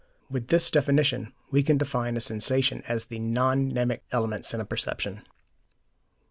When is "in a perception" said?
4.51-5.21